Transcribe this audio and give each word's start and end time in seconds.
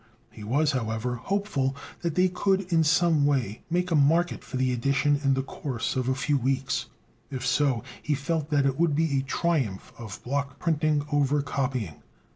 He 0.31 0.43
was, 0.43 0.71
however, 0.71 1.17
hopeful 1.17 1.75
that 2.01 2.15
they 2.15 2.27
could 2.27 2.61
in 2.73 2.83
some 2.83 3.23
way 3.23 3.61
make 3.69 3.91
a 3.91 3.95
market 3.95 4.43
for 4.43 4.57
the 4.57 4.73
edition 4.73 5.21
in 5.23 5.35
the 5.35 5.43
course 5.43 5.95
of 5.95 6.09
a 6.09 6.15
few 6.15 6.39
weeks. 6.39 6.87
If 7.29 7.45
so, 7.45 7.83
he 8.01 8.15
felt 8.15 8.49
that 8.49 8.65
it 8.65 8.79
would 8.79 8.95
be 8.95 9.19
a 9.19 9.21
triumph 9.21 9.93
of 9.99 10.23
block 10.23 10.57
printing 10.57 11.05
over 11.11 11.43
copying. 11.43 12.01